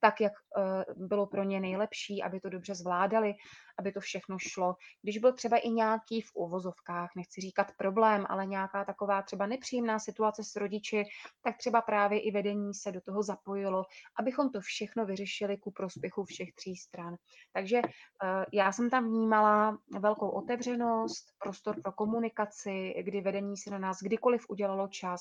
tak, 0.00 0.20
jak 0.20 0.32
eh, 0.32 0.84
bylo 0.96 1.26
pro 1.26 1.42
ně 1.42 1.60
nejlepší, 1.60 2.22
aby 2.22 2.40
to 2.40 2.48
dobře 2.48 2.74
zvládali, 2.74 3.34
aby 3.78 3.92
to 3.92 4.00
všechno 4.00 4.36
šlo. 4.38 4.74
Když 5.02 5.18
byl 5.18 5.32
třeba 5.32 5.56
i 5.56 5.68
nějaký 5.68 6.20
v 6.20 6.30
uvozovkách, 6.34 7.10
nechci 7.16 7.40
říkat 7.40 7.72
problém, 7.78 8.26
ale 8.28 8.46
nějaká 8.46 8.84
taková 8.84 9.22
třeba 9.22 9.46
nepříjemná 9.46 9.98
situace 9.98 10.44
s 10.44 10.56
rodiči, 10.56 11.04
tak 11.42 11.56
třeba 11.56 11.82
právě 11.82 12.20
i 12.20 12.30
vedení 12.30 12.74
se 12.74 12.92
do 12.92 13.00
toho 13.00 13.22
zapojilo, 13.22 13.84
abychom 14.18 14.50
to 14.50 14.60
všechno 14.60 15.06
vyřešili 15.06 15.58
ku 15.58 15.70
prospěchu 15.70 16.24
všech 16.24 16.52
tří 16.54 16.76
stran. 16.76 17.16
Takže 17.52 17.76
eh, 17.78 18.46
já 18.52 18.72
jsem 18.72 18.90
tam 18.90 19.04
vnímala 19.04 19.78
velkou 20.00 20.28
otevřenost, 20.28 21.24
prostor 21.38 21.82
pro 21.82 21.92
komunikaci, 21.92 22.94
kdy 23.02 23.20
vedení 23.20 23.56
si 23.56 23.70
na 23.70 23.78
nás 23.78 23.98
kdykoliv 24.02 24.44
udělalo 24.48 24.88
čas, 24.88 25.20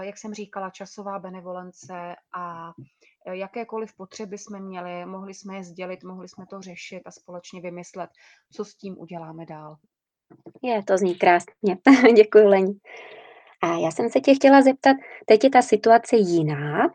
jak 0.00 0.18
jsem 0.18 0.34
říkala, 0.34 0.70
časová 0.70 1.18
benevolence 1.18 2.16
a 2.36 2.72
jakékoliv 3.32 3.96
potřeby 3.96 4.38
jsme 4.38 4.60
měli, 4.60 5.06
mohli 5.06 5.34
jsme 5.34 5.56
je 5.56 5.64
sdělit, 5.64 6.04
mohli 6.04 6.28
jsme 6.28 6.46
to 6.50 6.60
řešit 6.60 7.02
a 7.06 7.10
společně 7.10 7.60
vymyslet, 7.60 8.10
co 8.52 8.64
s 8.64 8.74
tím 8.74 8.98
uděláme 8.98 9.46
dál. 9.46 9.76
Je, 10.62 10.82
to 10.82 10.98
zní 10.98 11.14
krásně. 11.14 11.78
Děkuji, 12.16 12.44
Leni. 12.44 12.74
A 13.62 13.66
já 13.66 13.90
jsem 13.90 14.10
se 14.10 14.20
tě 14.20 14.34
chtěla 14.34 14.62
zeptat, 14.62 14.96
teď 15.26 15.44
je 15.44 15.50
ta 15.50 15.62
situace 15.62 16.16
jiná, 16.16 16.84
e, 16.84 16.90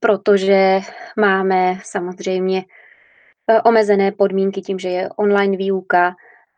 protože 0.00 0.80
máme 1.16 1.78
samozřejmě 1.84 2.64
e, 3.50 3.62
omezené 3.62 4.12
podmínky 4.12 4.60
tím, 4.60 4.78
že 4.78 4.88
je 4.88 5.08
online 5.16 5.56
výuka 5.56 6.14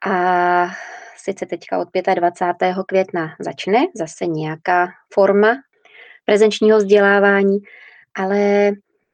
a 0.07 0.67
sice 1.17 1.47
teďka 1.47 1.79
od 1.79 1.89
25. 2.15 2.77
května 2.89 3.37
začne 3.41 3.79
zase 3.95 4.27
nějaká 4.27 4.89
forma 5.15 5.57
prezenčního 6.25 6.79
vzdělávání, 6.79 7.59
ale 8.15 8.73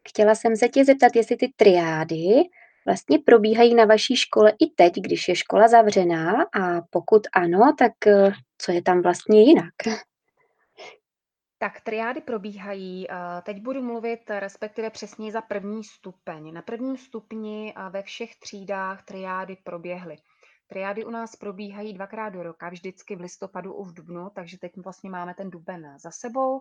chtěla 0.08 0.34
jsem 0.34 0.56
se 0.56 0.68
tě 0.68 0.84
zeptat, 0.84 1.16
jestli 1.16 1.36
ty 1.36 1.52
triády 1.56 2.42
vlastně 2.86 3.18
probíhají 3.18 3.74
na 3.74 3.84
vaší 3.84 4.16
škole 4.16 4.50
i 4.50 4.66
teď, 4.76 4.94
když 4.94 5.28
je 5.28 5.36
škola 5.36 5.68
zavřená 5.68 6.42
a 6.42 6.80
pokud 6.90 7.22
ano, 7.32 7.74
tak 7.78 8.06
eh, 8.06 8.32
co 8.58 8.72
je 8.72 8.82
tam 8.82 9.02
vlastně 9.02 9.42
jinak? 9.42 9.74
Tak 11.58 11.80
triády 11.80 12.20
probíhají. 12.20 13.06
Teď 13.42 13.60
budu 13.62 13.82
mluvit 13.82 14.20
respektive 14.28 14.90
přesně 14.90 15.32
za 15.32 15.40
první 15.40 15.84
stupeň. 15.84 16.52
Na 16.52 16.62
prvním 16.62 16.96
stupni 16.96 17.74
ve 17.90 18.02
všech 18.02 18.36
třídách 18.36 19.04
triády 19.04 19.56
proběhly. 19.64 20.16
Triády 20.66 21.04
u 21.04 21.10
nás 21.10 21.36
probíhají 21.36 21.92
dvakrát 21.92 22.28
do 22.28 22.42
roka, 22.42 22.68
vždycky 22.68 23.16
v 23.16 23.20
listopadu 23.20 23.80
a 23.80 23.84
v 23.84 23.92
dubnu, 23.92 24.30
takže 24.34 24.58
teď 24.58 24.72
vlastně 24.84 25.10
máme 25.10 25.34
ten 25.34 25.50
duben 25.50 25.94
za 25.98 26.10
sebou. 26.10 26.60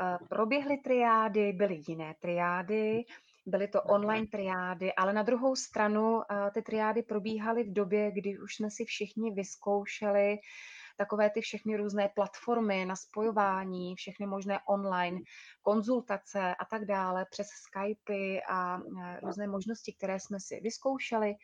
Eh, 0.00 0.18
proběhly 0.28 0.78
triády, 0.78 1.52
byly 1.52 1.82
jiné 1.88 2.14
triády, 2.20 3.04
byly 3.46 3.68
to 3.68 3.82
online 3.82 4.26
triády, 4.26 4.92
ale 4.92 5.12
na 5.12 5.22
druhou 5.22 5.56
stranu 5.56 6.22
eh, 6.22 6.50
ty 6.50 6.62
triády 6.62 7.02
probíhaly 7.02 7.64
v 7.64 7.72
době, 7.72 8.10
kdy 8.12 8.38
už 8.38 8.54
jsme 8.54 8.70
si 8.70 8.84
všichni 8.84 9.30
vyzkoušeli 9.30 10.38
takové 10.96 11.30
ty 11.30 11.40
všechny 11.40 11.76
různé 11.76 12.08
platformy 12.08 12.84
na 12.84 12.96
spojování, 12.96 13.96
všechny 13.96 14.26
možné 14.26 14.58
online 14.68 15.20
konzultace 15.62 16.54
a 16.54 16.64
tak 16.64 16.84
dále 16.84 17.26
přes 17.30 17.46
Skypey 17.46 18.40
a 18.48 18.78
eh, 18.78 19.20
různé 19.20 19.46
možnosti, 19.46 19.92
které 19.92 20.20
jsme 20.20 20.40
si 20.40 20.60
vyzkoušeli. 20.60 21.34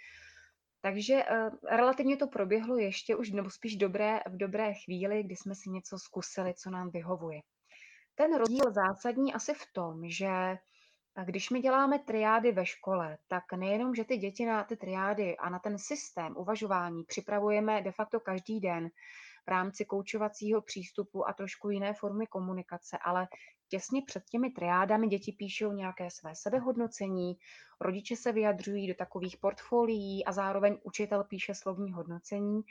Takže 0.81 1.23
relativně 1.71 2.17
to 2.17 2.27
proběhlo 2.27 2.77
ještě 2.77 3.17
už, 3.17 3.31
nebo 3.31 3.51
spíš 3.51 3.77
dobré, 3.77 4.21
v 4.29 4.37
dobré 4.37 4.75
chvíli, 4.75 5.23
kdy 5.23 5.37
jsme 5.37 5.55
si 5.55 5.71
něco 5.71 5.99
zkusili, 5.99 6.55
co 6.55 6.71
nám 6.71 6.91
vyhovuje. 6.91 7.41
Ten 8.19 8.37
rozdíl 8.37 8.73
zásadní 8.73 9.35
asi 9.35 9.55
v 9.55 9.73
tom, 9.73 10.09
že 10.09 10.59
když 11.25 11.51
my 11.51 11.61
děláme 11.61 11.99
triády 11.99 12.53
ve 12.53 12.67
škole, 12.67 13.19
tak 13.29 13.53
nejenom, 13.57 13.95
že 13.95 14.05
ty 14.05 14.17
děti 14.17 14.47
na 14.47 14.65
ty 14.65 14.77
triády 14.77 15.37
a 15.37 15.49
na 15.49 15.59
ten 15.59 15.79
systém 15.79 16.37
uvažování 16.37 17.05
připravujeme 17.05 17.83
de 17.83 17.93
facto 17.93 18.21
každý 18.21 18.61
den 18.61 18.89
v 19.47 19.49
rámci 19.49 19.85
koučovacího 19.85 20.63
přístupu 20.63 21.29
a 21.29 21.33
trošku 21.33 21.71
jiné 21.71 21.95
formy 21.95 22.27
komunikace, 22.27 22.99
ale 23.05 23.29
těsně 23.69 24.03
před 24.07 24.25
těmi 24.31 24.51
triádami 24.51 25.09
děti 25.09 25.33
píšou 25.33 25.73
nějaké 25.73 26.11
své 26.11 26.35
sebehodnocení, 26.35 27.35
rodiče 27.81 28.17
se 28.17 28.33
vyjadřují 28.33 28.89
do 28.89 28.95
takových 28.95 29.37
portfolií 29.37 30.25
a 30.25 30.33
zároveň 30.33 30.79
učitel 30.83 31.25
píše 31.25 31.55
slovní 31.55 31.93
hodnocení 31.93 32.63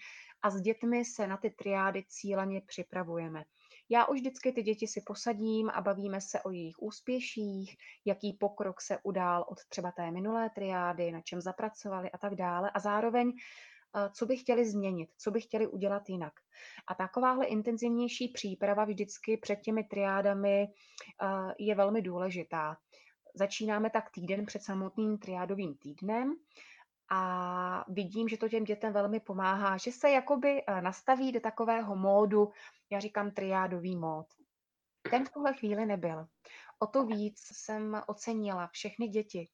a 0.41 0.49
s 0.49 0.61
dětmi 0.61 1.05
se 1.05 1.27
na 1.27 1.37
ty 1.37 1.49
triády 1.49 2.03
cíleně 2.07 2.61
připravujeme. 2.67 3.43
Já 3.89 4.05
už 4.05 4.19
vždycky 4.19 4.51
ty 4.51 4.63
děti 4.63 4.87
si 4.87 5.01
posadím 5.01 5.69
a 5.69 5.81
bavíme 5.81 6.21
se 6.21 6.41
o 6.41 6.51
jejich 6.51 6.75
úspěších, 6.81 7.77
jaký 8.05 8.33
pokrok 8.33 8.81
se 8.81 8.97
udál 9.03 9.45
od 9.47 9.57
třeba 9.69 9.91
té 9.91 10.11
minulé 10.11 10.49
triády, 10.49 11.11
na 11.11 11.21
čem 11.21 11.41
zapracovali 11.41 12.11
a 12.11 12.17
tak 12.17 12.35
dále. 12.35 12.71
A 12.73 12.79
zároveň 12.79 13.31
co 14.13 14.25
by 14.25 14.37
chtěli 14.37 14.65
změnit, 14.65 15.09
co 15.17 15.31
by 15.31 15.41
chtěli 15.41 15.67
udělat 15.67 16.09
jinak. 16.09 16.33
A 16.87 16.95
takováhle 16.95 17.45
intenzivnější 17.45 18.27
příprava 18.27 18.85
vždycky 18.85 19.37
před 19.37 19.55
těmi 19.55 19.83
triádami 19.83 20.67
je 21.59 21.75
velmi 21.75 22.01
důležitá. 22.01 22.77
Začínáme 23.35 23.89
tak 23.89 24.09
týden 24.11 24.45
před 24.45 24.63
samotným 24.63 25.17
triádovým 25.17 25.77
týdnem 25.77 26.35
a 27.09 27.85
vidím, 27.87 28.27
že 28.27 28.37
to 28.37 28.49
těm 28.49 28.63
dětem 28.63 28.93
velmi 28.93 29.19
pomáhá, 29.19 29.77
že 29.77 29.91
se 29.91 30.09
jakoby 30.09 30.63
nastaví 30.81 31.31
do 31.31 31.39
takového 31.39 31.95
módu, 31.95 32.51
já 32.89 32.99
říkám 32.99 33.31
triádový 33.31 33.95
mód. 33.95 34.25
Ten 35.11 35.25
v 35.25 35.31
tuhle 35.31 35.53
chvíli 35.53 35.85
nebyl. 35.85 36.27
O 36.79 36.87
to 36.87 37.05
víc 37.05 37.39
jsem 37.39 38.01
ocenila 38.07 38.67
všechny 38.67 39.07
děti, 39.07 39.49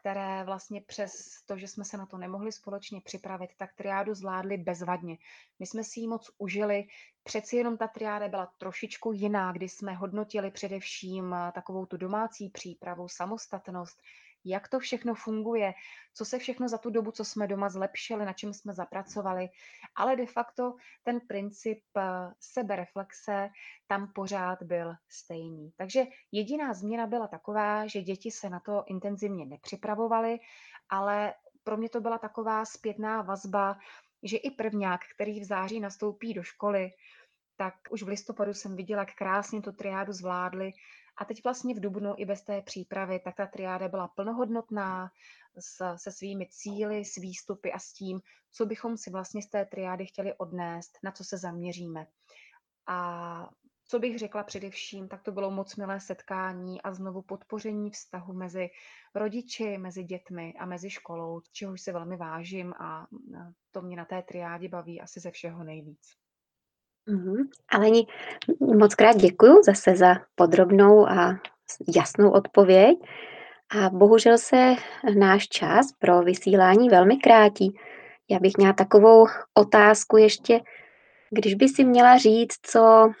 které 0.00 0.44
vlastně 0.44 0.80
přes 0.80 1.42
to, 1.46 1.58
že 1.58 1.68
jsme 1.68 1.84
se 1.84 1.96
na 1.96 2.06
to 2.06 2.18
nemohli 2.18 2.52
společně 2.52 3.00
připravit, 3.00 3.50
tak 3.56 3.74
triádu 3.74 4.14
zvládli 4.14 4.56
bezvadně. 4.56 5.16
My 5.58 5.66
jsme 5.66 5.84
si 5.84 6.00
ji 6.00 6.08
moc 6.08 6.30
užili. 6.38 6.84
Přeci 7.22 7.56
jenom 7.56 7.76
ta 7.76 7.88
triáda 7.88 8.28
byla 8.28 8.46
trošičku 8.58 9.12
jiná, 9.12 9.52
kdy 9.52 9.68
jsme 9.68 9.94
hodnotili 9.94 10.50
především 10.50 11.36
takovou 11.54 11.86
tu 11.86 11.96
domácí 11.96 12.48
přípravu, 12.48 13.08
samostatnost, 13.08 14.02
jak 14.44 14.68
to 14.68 14.78
všechno 14.78 15.14
funguje, 15.14 15.74
co 16.14 16.24
se 16.24 16.38
všechno 16.38 16.68
za 16.68 16.78
tu 16.78 16.90
dobu, 16.90 17.10
co 17.10 17.24
jsme 17.24 17.46
doma 17.46 17.68
zlepšili, 17.68 18.24
na 18.24 18.32
čem 18.32 18.52
jsme 18.52 18.74
zapracovali, 18.74 19.48
ale 19.96 20.16
de 20.16 20.26
facto 20.26 20.76
ten 21.02 21.20
princip 21.20 21.82
eh, 21.96 22.02
sebereflexe 22.40 23.48
tam 23.86 24.12
pořád 24.12 24.62
byl 24.62 24.94
stejný. 25.08 25.72
Takže 25.76 26.04
jediná 26.32 26.74
změna 26.74 27.06
byla 27.06 27.26
taková, 27.26 27.86
že 27.86 28.02
děti 28.02 28.30
se 28.30 28.50
na 28.50 28.60
to 28.60 28.84
intenzivně 28.86 29.46
nepřipravovaly, 29.46 30.38
ale 30.88 31.34
pro 31.64 31.76
mě 31.76 31.88
to 31.88 32.00
byla 32.00 32.18
taková 32.18 32.64
zpětná 32.64 33.22
vazba, 33.22 33.76
že 34.22 34.36
i 34.36 34.50
prvňák, 34.50 35.00
který 35.14 35.40
v 35.40 35.44
září 35.44 35.80
nastoupí 35.80 36.34
do 36.34 36.42
školy, 36.42 36.90
tak 37.56 37.74
už 37.90 38.02
v 38.02 38.08
listopadu 38.08 38.54
jsem 38.54 38.76
viděla, 38.76 39.02
jak 39.02 39.14
krásně 39.14 39.62
tu 39.62 39.72
triádu 39.72 40.12
zvládli 40.12 40.72
a 41.16 41.24
teď 41.24 41.44
vlastně 41.44 41.74
v 41.74 41.80
Dubnu 41.80 42.14
i 42.16 42.24
bez 42.24 42.42
té 42.42 42.62
přípravy, 42.62 43.20
tak 43.20 43.34
ta 43.36 43.46
triáda 43.46 43.88
byla 43.88 44.08
plnohodnotná 44.08 45.10
s, 45.58 45.96
se 45.96 46.12
svými 46.12 46.46
cíly, 46.50 47.04
s 47.04 47.16
výstupy 47.16 47.72
a 47.72 47.78
s 47.78 47.92
tím, 47.92 48.20
co 48.50 48.66
bychom 48.66 48.96
si 48.96 49.10
vlastně 49.10 49.42
z 49.42 49.46
té 49.46 49.64
triády 49.64 50.06
chtěli 50.06 50.34
odnést, 50.34 50.98
na 51.02 51.12
co 51.12 51.24
se 51.24 51.38
zaměříme. 51.38 52.06
A 52.86 53.50
co 53.92 53.98
bych 53.98 54.18
řekla 54.18 54.42
především, 54.42 55.08
tak 55.08 55.22
to 55.22 55.32
bylo 55.32 55.50
moc 55.50 55.76
milé 55.76 56.00
setkání 56.00 56.82
a 56.82 56.94
znovu 56.94 57.22
podpoření 57.22 57.90
vztahu 57.90 58.32
mezi 58.32 58.70
rodiči, 59.14 59.78
mezi 59.78 60.04
dětmi 60.04 60.54
a 60.58 60.66
mezi 60.66 60.90
školou, 60.90 61.40
čehož 61.52 61.80
se 61.80 61.92
velmi 61.92 62.16
vážím 62.16 62.74
a 62.80 63.06
to 63.70 63.82
mě 63.82 63.96
na 63.96 64.04
té 64.04 64.22
triádě 64.22 64.68
baví 64.68 65.00
asi 65.00 65.20
ze 65.20 65.30
všeho 65.30 65.64
nejvíc. 65.64 66.21
Mhm. 67.06 67.48
Aleni, 67.68 68.06
mockrát 68.60 69.16
děkuju 69.16 69.62
zase 69.62 69.96
za 69.96 70.14
podrobnou 70.34 71.08
a 71.08 71.40
jasnou 71.96 72.30
odpověď. 72.30 72.98
A 73.70 73.90
bohužel 73.90 74.38
se 74.38 74.74
náš 75.18 75.48
čas 75.48 75.86
pro 75.98 76.22
vysílání 76.22 76.88
velmi 76.88 77.16
krátí. 77.16 77.78
Já 78.30 78.38
bych 78.38 78.52
měla 78.56 78.72
takovou 78.72 79.26
otázku 79.54 80.16
ještě, 80.16 80.60
když 81.30 81.54
by 81.54 81.68
si 81.68 81.84
měla 81.84 82.18
říct, 82.18 82.58
co 82.62 83.12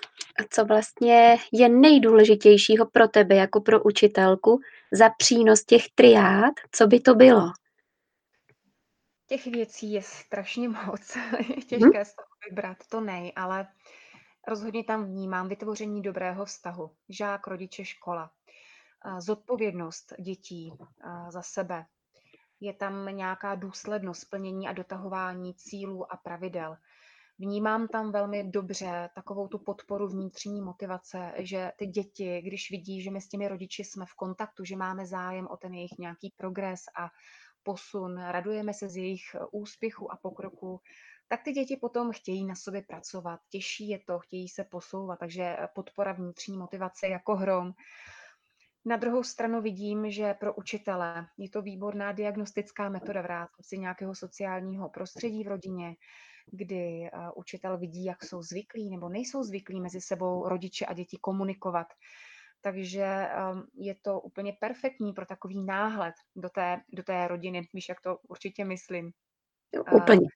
co 0.50 0.64
vlastně 0.64 1.36
je 1.52 1.68
nejdůležitějšího 1.68 2.86
pro 2.86 3.08
tebe 3.08 3.34
jako 3.34 3.60
pro 3.60 3.82
učitelku 3.82 4.60
za 4.92 5.10
přínos 5.18 5.64
těch 5.64 5.82
triád, 5.94 6.54
co 6.72 6.86
by 6.86 7.00
to 7.00 7.14
bylo? 7.14 7.52
Těch 9.26 9.46
věcí 9.46 9.92
je 9.92 10.02
strašně 10.02 10.68
moc. 10.68 11.16
Je 11.16 11.22
Mhm. 11.46 11.62
těžké 11.62 12.04
toho 12.04 12.31
vybrat 12.50 12.76
to 12.90 13.00
nej, 13.00 13.32
ale 13.36 13.68
rozhodně 14.48 14.84
tam 14.84 15.04
vnímám 15.04 15.48
vytvoření 15.48 16.02
dobrého 16.02 16.44
vztahu. 16.44 16.90
Žák, 17.08 17.46
rodiče, 17.46 17.84
škola. 17.84 18.30
Zodpovědnost 19.18 20.12
dětí 20.20 20.72
za 21.28 21.42
sebe. 21.42 21.86
Je 22.60 22.74
tam 22.74 23.16
nějaká 23.16 23.54
důslednost 23.54 24.30
plnění 24.30 24.68
a 24.68 24.72
dotahování 24.72 25.54
cílů 25.54 26.12
a 26.12 26.16
pravidel. 26.16 26.76
Vnímám 27.38 27.88
tam 27.88 28.12
velmi 28.12 28.44
dobře 28.44 29.10
takovou 29.14 29.48
tu 29.48 29.58
podporu 29.58 30.08
vnitřní 30.08 30.60
motivace, 30.60 31.32
že 31.38 31.72
ty 31.76 31.86
děti, 31.86 32.42
když 32.42 32.70
vidí, 32.70 33.02
že 33.02 33.10
my 33.10 33.20
s 33.20 33.28
těmi 33.28 33.48
rodiči 33.48 33.84
jsme 33.84 34.06
v 34.06 34.14
kontaktu, 34.14 34.64
že 34.64 34.76
máme 34.76 35.06
zájem 35.06 35.46
o 35.50 35.56
ten 35.56 35.74
jejich 35.74 35.98
nějaký 35.98 36.34
progres 36.36 36.80
a 36.98 37.08
posun, 37.62 38.18
radujeme 38.18 38.74
se 38.74 38.88
z 38.88 38.96
jejich 38.96 39.36
úspěchu 39.52 40.12
a 40.12 40.16
pokroku, 40.16 40.80
tak 41.32 41.42
ty 41.42 41.52
děti 41.52 41.76
potom 41.76 42.12
chtějí 42.12 42.44
na 42.44 42.54
sobě 42.54 42.82
pracovat, 42.82 43.40
těší 43.50 43.88
je 43.88 43.98
to, 43.98 44.18
chtějí 44.18 44.48
se 44.48 44.64
posouvat, 44.64 45.18
takže 45.18 45.56
podpora 45.74 46.12
vnitřní 46.12 46.56
motivace 46.56 47.08
jako 47.08 47.36
hrom. 47.36 47.72
Na 48.84 48.96
druhou 48.96 49.22
stranu 49.22 49.62
vidím, 49.62 50.10
že 50.10 50.34
pro 50.34 50.54
učitele 50.54 51.26
je 51.38 51.50
to 51.50 51.62
výborná 51.62 52.12
diagnostická 52.12 52.88
metoda 52.88 53.22
v 53.22 53.26
rámci 53.26 53.78
nějakého 53.78 54.14
sociálního 54.14 54.88
prostředí 54.88 55.44
v 55.44 55.48
rodině, 55.48 55.96
kdy 56.46 57.10
učitel 57.36 57.78
vidí, 57.78 58.04
jak 58.04 58.24
jsou 58.24 58.42
zvyklí 58.42 58.90
nebo 58.90 59.08
nejsou 59.08 59.42
zvyklí 59.42 59.80
mezi 59.80 60.00
sebou 60.00 60.48
rodiče 60.48 60.86
a 60.86 60.92
děti 60.92 61.16
komunikovat. 61.20 61.86
Takže 62.60 63.28
je 63.74 63.94
to 64.02 64.20
úplně 64.20 64.52
perfektní 64.60 65.12
pro 65.12 65.26
takový 65.26 65.64
náhled 65.64 66.14
do 66.36 66.48
té 66.48 66.80
do 66.92 67.02
té 67.02 67.28
rodiny. 67.28 67.68
Víš, 67.74 67.88
jak 67.88 68.00
to 68.00 68.18
určitě 68.28 68.64
myslím. 68.64 69.12
Úplně. 69.80 70.28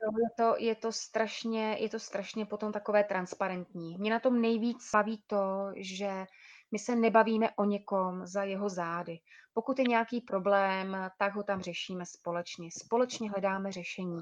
je 0.00 0.30
to 0.36 0.54
je 0.58 0.74
to 0.74 0.92
strašně 0.92 1.76
je 1.80 1.88
to 1.88 1.98
strašně 1.98 2.46
potom 2.46 2.72
takové 2.72 3.04
transparentní. 3.04 3.98
Mě 3.98 4.10
na 4.10 4.20
tom 4.20 4.40
nejvíc 4.40 4.90
baví 4.92 5.22
to, 5.26 5.72
že 5.76 6.26
my 6.72 6.78
se 6.78 6.96
nebavíme 6.96 7.50
o 7.56 7.64
někom 7.64 8.26
za 8.26 8.44
jeho 8.44 8.68
zády. 8.68 9.18
Pokud 9.54 9.78
je 9.78 9.84
nějaký 9.84 10.20
problém, 10.20 10.96
tak 11.18 11.34
ho 11.34 11.42
tam 11.42 11.60
řešíme 11.60 12.06
společně. 12.06 12.68
Společně 12.84 13.30
hledáme 13.30 13.72
řešení. 13.72 14.20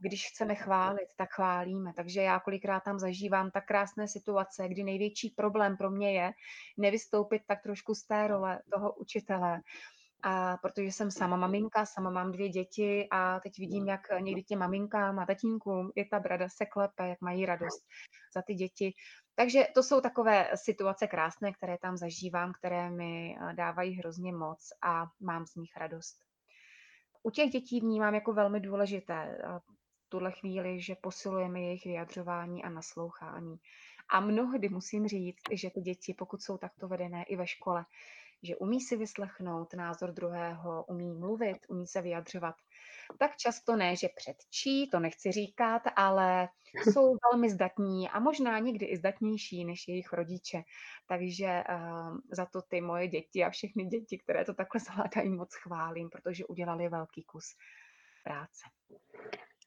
Když 0.00 0.28
chceme 0.28 0.54
chválit, 0.54 1.08
tak 1.16 1.28
chválíme. 1.32 1.92
Takže 1.96 2.20
já 2.20 2.40
kolikrát 2.40 2.80
tam 2.80 2.98
zažívám 2.98 3.50
tak 3.50 3.66
krásné 3.66 4.08
situace, 4.08 4.68
kdy 4.68 4.84
největší 4.84 5.30
problém 5.30 5.76
pro 5.76 5.90
mě 5.90 6.12
je 6.12 6.32
nevystoupit 6.76 7.42
tak 7.46 7.62
trošku 7.62 7.94
z 7.94 8.02
té 8.06 8.26
role 8.26 8.60
toho 8.72 8.92
učitele. 8.92 9.60
A 10.26 10.56
protože 10.56 10.86
jsem 10.86 11.10
sama 11.10 11.36
maminka, 11.36 11.86
sama 11.86 12.10
mám 12.10 12.32
2 12.32 12.48
děti 12.48 13.08
a 13.10 13.40
teď 13.40 13.58
vidím, 13.58 13.88
jak 13.88 14.00
někdy 14.20 14.42
těm 14.42 14.58
maminkám 14.58 15.18
a 15.18 15.26
tatínkům 15.26 15.92
je 15.96 16.04
ta 16.10 16.20
brada 16.20 16.48
se 16.48 16.66
klepe, 16.66 17.08
jak 17.08 17.20
mají 17.20 17.46
radost 17.46 17.84
za 18.34 18.42
ty 18.42 18.54
děti. 18.54 18.92
Takže 19.34 19.66
to 19.74 19.82
jsou 19.82 20.00
takové 20.00 20.50
situace 20.54 21.06
krásné, 21.06 21.52
které 21.52 21.78
tam 21.78 21.96
zažívám, 21.96 22.52
které 22.58 22.90
mi 22.90 23.36
dávají 23.52 23.94
hrozně 23.94 24.32
moc 24.32 24.68
a 24.82 25.06
mám 25.20 25.46
z 25.46 25.54
nich 25.54 25.76
radost. 25.76 26.16
U 27.22 27.30
těch 27.30 27.50
dětí 27.50 27.80
vnímám 27.80 28.14
jako 28.14 28.32
velmi 28.32 28.60
důležité 28.60 29.38
v 29.58 30.08
tuhle 30.08 30.32
chvíli, 30.32 30.80
že 30.80 30.94
posilujeme 31.02 31.60
jejich 31.60 31.84
vyjadřování 31.84 32.64
a 32.64 32.70
naslouchání. 32.70 33.56
A 34.08 34.20
mnohdy 34.20 34.68
musím 34.68 35.08
říct, 35.08 35.42
že 35.52 35.70
ty 35.70 35.80
děti, 35.80 36.14
pokud 36.18 36.42
jsou 36.42 36.58
takto 36.58 36.88
vedené 36.88 37.24
i 37.24 37.36
ve 37.36 37.46
škole, 37.46 37.84
že 38.44 38.56
umí 38.56 38.80
si 38.80 38.96
vyslechnout 38.96 39.74
názor 39.74 40.12
druhého, 40.12 40.84
umí 40.88 41.12
mluvit, 41.12 41.58
umí 41.68 41.86
se 41.86 42.02
vyjadřovat, 42.02 42.54
tak 43.18 43.36
často 43.36 43.76
ne, 43.76 43.96
že 43.96 44.08
předčí, 44.16 44.90
to 44.90 45.00
nechci 45.00 45.32
říkat, 45.32 45.82
ale 45.96 46.48
jsou 46.84 47.16
velmi 47.32 47.50
zdatní 47.50 48.08
a 48.08 48.20
možná 48.20 48.58
někdy 48.58 48.86
i 48.86 48.96
zdatnější 48.96 49.64
než 49.64 49.88
jejich 49.88 50.12
rodiče. 50.12 50.62
Takže 51.08 51.62
za 52.32 52.46
to 52.46 52.62
ty 52.62 52.80
moje 52.80 53.08
děti 53.08 53.44
a 53.44 53.50
všechny 53.50 53.84
děti, 53.84 54.18
které 54.18 54.44
to 54.44 54.54
takhle 54.54 54.80
zvládají, 54.80 55.30
moc 55.30 55.54
chválím, 55.54 56.10
protože 56.10 56.44
udělali 56.44 56.88
velký 56.88 57.22
kus 57.22 57.44
práce. 58.24 58.62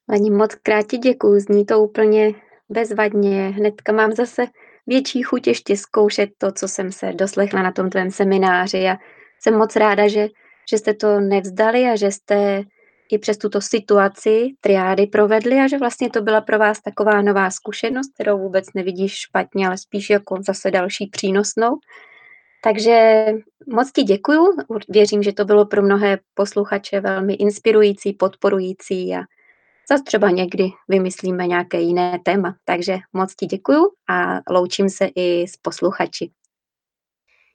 Leni, 0.08 0.30
mockrát 0.30 0.86
ti 0.86 0.98
děkuju, 0.98 1.40
zní 1.40 1.66
to 1.66 1.80
úplně 1.80 2.34
bezvadně. 2.68 3.48
Hnedka 3.48 3.92
mám 3.92 4.12
zase 4.12 4.46
větší 4.88 5.22
chuť 5.22 5.46
ještě 5.46 5.76
zkoušet 5.76 6.30
to, 6.38 6.52
co 6.52 6.68
jsem 6.68 6.92
se 6.92 7.12
doslechla 7.12 7.62
na 7.62 7.72
tom 7.72 7.90
tvém 7.90 8.10
semináři 8.10 8.88
a 8.88 8.96
jsem 9.40 9.58
moc 9.58 9.76
ráda, 9.76 10.08
že 10.08 10.28
že 10.70 10.78
jste 10.78 10.94
to 10.94 11.20
nevzdali 11.20 11.84
a 11.84 11.96
že 11.96 12.06
jste 12.06 12.62
i 13.10 13.18
přes 13.18 13.38
tuto 13.38 13.60
situaci 13.60 14.48
triády 14.60 15.06
provedli 15.06 15.56
a 15.60 15.68
že 15.68 15.78
vlastně 15.78 16.10
to 16.10 16.22
byla 16.22 16.40
pro 16.40 16.58
vás 16.58 16.82
taková 16.82 17.22
nová 17.22 17.50
zkušenost, 17.50 18.10
kterou 18.14 18.38
vůbec 18.38 18.64
nevidíš 18.74 19.12
špatně, 19.12 19.66
ale 19.66 19.78
spíš 19.78 20.10
jako 20.10 20.38
zase 20.46 20.70
další 20.70 21.06
přínosnou. 21.06 21.76
Takže 22.64 23.26
moc 23.66 23.92
ti 23.92 24.02
děkuju, 24.02 24.46
věřím, 24.88 25.22
že 25.22 25.32
to 25.32 25.44
bylo 25.44 25.66
pro 25.66 25.82
mnohé 25.82 26.18
posluchače 26.34 27.00
velmi 27.00 27.34
inspirující, 27.34 28.12
podporující 28.12 29.14
a 29.14 29.20
zas 29.90 30.02
třeba 30.02 30.30
někdy 30.30 30.70
vymyslíme 30.88 31.46
nějaké 31.46 31.80
jiné 31.80 32.18
téma. 32.24 32.56
Takže 32.64 32.98
moc 33.12 33.34
ti 33.34 33.46
děkuju 33.46 33.90
a 34.10 34.40
loučím 34.50 34.90
se 34.90 35.06
i 35.16 35.48
s 35.48 35.56
posluchači. 35.56 36.30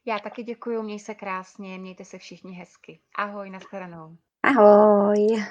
Já 0.06 0.20
taky 0.20 0.44
děkuju, 0.44 0.84
měj 0.84 1.00
se 1.00 1.16
krásně, 1.16 1.78
mějte 1.78 2.06
se 2.06 2.18
všichni 2.18 2.54
hezky. 2.54 3.00
Ahoj, 3.16 3.50
nashledanou. 3.50 4.18
Ahoj. 4.44 5.44